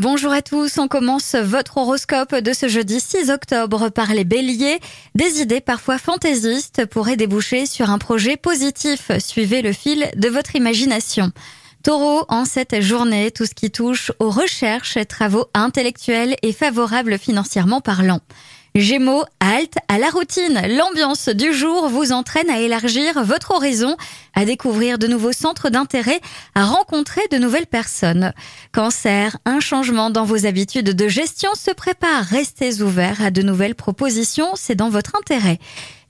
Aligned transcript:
Bonjour 0.00 0.30
à 0.30 0.42
tous, 0.42 0.78
on 0.78 0.86
commence 0.86 1.34
votre 1.34 1.78
horoscope 1.78 2.32
de 2.32 2.52
ce 2.52 2.68
jeudi 2.68 3.00
6 3.00 3.30
octobre 3.30 3.88
par 3.88 4.14
les 4.14 4.22
béliers. 4.22 4.78
Des 5.16 5.40
idées 5.40 5.60
parfois 5.60 5.98
fantaisistes 5.98 6.86
pourraient 6.86 7.16
déboucher 7.16 7.66
sur 7.66 7.90
un 7.90 7.98
projet 7.98 8.36
positif. 8.36 9.10
Suivez 9.18 9.60
le 9.60 9.72
fil 9.72 10.08
de 10.14 10.28
votre 10.28 10.54
imagination. 10.54 11.32
Taureau, 11.82 12.26
en 12.28 12.44
cette 12.44 12.80
journée, 12.80 13.32
tout 13.32 13.44
ce 13.44 13.54
qui 13.54 13.72
touche 13.72 14.12
aux 14.20 14.30
recherches, 14.30 14.98
travaux 15.08 15.46
intellectuels 15.52 16.36
est 16.42 16.52
favorable 16.52 17.18
financièrement 17.18 17.80
parlant. 17.80 18.20
Gémeaux, 18.74 19.24
halte 19.40 19.76
à 19.88 19.98
la 19.98 20.10
routine. 20.10 20.60
L'ambiance 20.68 21.28
du 21.28 21.52
jour 21.52 21.88
vous 21.88 22.12
entraîne 22.12 22.50
à 22.50 22.60
élargir 22.60 23.24
votre 23.24 23.52
horizon, 23.52 23.96
à 24.34 24.44
découvrir 24.44 24.98
de 24.98 25.06
nouveaux 25.06 25.32
centres 25.32 25.70
d'intérêt, 25.70 26.20
à 26.54 26.64
rencontrer 26.64 27.22
de 27.32 27.38
nouvelles 27.38 27.66
personnes. 27.66 28.32
Cancer, 28.72 29.36
un 29.44 29.60
changement 29.60 30.10
dans 30.10 30.24
vos 30.24 30.46
habitudes 30.46 30.90
de 30.90 31.08
gestion 31.08 31.50
se 31.54 31.70
prépare. 31.70 32.24
Restez 32.24 32.82
ouvert 32.82 33.22
à 33.22 33.30
de 33.30 33.42
nouvelles 33.42 33.74
propositions, 33.74 34.50
c'est 34.54 34.76
dans 34.76 34.90
votre 34.90 35.16
intérêt. 35.16 35.58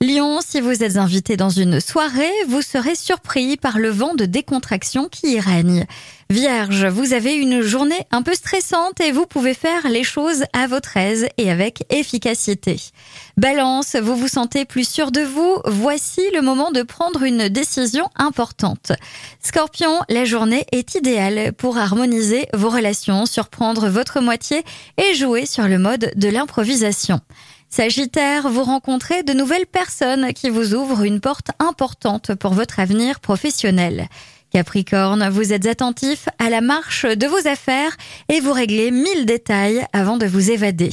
Lion, 0.01 0.39
si 0.39 0.61
vous 0.61 0.81
êtes 0.81 0.95
invité 0.95 1.35
dans 1.35 1.49
une 1.49 1.81
soirée, 1.81 2.31
vous 2.47 2.61
serez 2.61 2.95
surpris 2.95 3.57
par 3.57 3.77
le 3.79 3.89
vent 3.89 4.15
de 4.15 4.23
décontraction 4.23 5.09
qui 5.09 5.33
y 5.33 5.39
règne. 5.41 5.85
Vierge, 6.29 6.85
vous 6.85 7.11
avez 7.11 7.33
une 7.33 7.59
journée 7.59 8.07
un 8.11 8.21
peu 8.21 8.33
stressante 8.33 9.01
et 9.01 9.11
vous 9.11 9.25
pouvez 9.25 9.53
faire 9.53 9.89
les 9.89 10.05
choses 10.05 10.45
à 10.53 10.67
votre 10.67 10.95
aise 10.95 11.27
et 11.37 11.51
avec 11.51 11.83
efficacité. 11.89 12.77
Balance, 13.35 13.97
vous 14.01 14.15
vous 14.15 14.29
sentez 14.29 14.63
plus 14.63 14.87
sûr 14.87 15.11
de 15.11 15.19
vous, 15.19 15.57
voici 15.65 16.21
le 16.33 16.41
moment 16.41 16.71
de 16.71 16.83
prendre 16.83 17.23
une 17.23 17.49
décision 17.49 18.09
importante. 18.15 18.93
Scorpion, 19.43 19.99
la 20.07 20.23
journée 20.23 20.65
est 20.71 20.95
idéale 20.95 21.51
pour 21.51 21.77
harmoniser 21.77 22.47
vos 22.53 22.69
relations, 22.69 23.25
surprendre 23.25 23.89
votre 23.89 24.21
moitié 24.21 24.63
et 24.97 25.13
jouer 25.15 25.45
sur 25.45 25.67
le 25.67 25.77
mode 25.77 26.13
de 26.15 26.29
l'improvisation. 26.29 27.19
Sagittaire, 27.69 28.49
vous 28.49 28.63
rencontrez 28.63 29.21
de 29.21 29.31
nouvelles 29.31 29.67
personnes 29.67 30.33
qui 30.33 30.49
vous 30.49 30.73
ouvrent 30.73 31.03
une 31.03 31.21
porte 31.21 31.51
importante 31.59 32.33
pour 32.33 32.55
votre 32.55 32.79
avenir 32.79 33.19
professionnel. 33.19 34.07
Capricorne, 34.51 35.29
vous 35.29 35.53
êtes 35.53 35.67
attentif 35.67 36.27
à 36.39 36.49
la 36.49 36.61
marche 36.61 37.05
de 37.05 37.27
vos 37.27 37.47
affaires 37.47 37.95
et 38.27 38.39
vous 38.39 38.53
réglez 38.53 38.89
mille 38.89 39.27
détails 39.27 39.85
avant 39.93 40.17
de 40.17 40.25
vous 40.25 40.49
évader. 40.49 40.89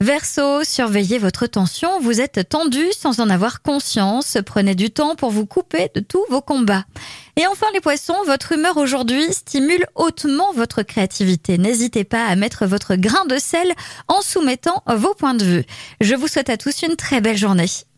Verseau, 0.00 0.62
surveillez 0.62 1.18
votre 1.18 1.48
tension, 1.48 1.98
vous 2.00 2.20
êtes 2.20 2.48
tendu 2.48 2.84
sans 2.96 3.18
en 3.18 3.28
avoir 3.28 3.62
conscience, 3.62 4.38
prenez 4.46 4.76
du 4.76 4.90
temps 4.90 5.16
pour 5.16 5.30
vous 5.30 5.44
couper 5.44 5.90
de 5.92 6.00
tous 6.00 6.24
vos 6.30 6.40
combats. 6.40 6.84
Et 7.36 7.48
enfin 7.48 7.66
les 7.74 7.80
poissons, 7.80 8.14
votre 8.24 8.52
humeur 8.52 8.76
aujourd'hui 8.76 9.32
stimule 9.32 9.84
hautement 9.96 10.52
votre 10.52 10.82
créativité. 10.82 11.58
N'hésitez 11.58 12.04
pas 12.04 12.26
à 12.26 12.36
mettre 12.36 12.64
votre 12.64 12.94
grain 12.94 13.24
de 13.26 13.38
sel 13.38 13.72
en 14.06 14.20
soumettant 14.20 14.84
vos 14.86 15.14
points 15.14 15.34
de 15.34 15.44
vue. 15.44 15.64
Je 16.00 16.14
vous 16.14 16.28
souhaite 16.28 16.50
à 16.50 16.56
tous 16.56 16.82
une 16.82 16.94
très 16.94 17.20
belle 17.20 17.36
journée. 17.36 17.66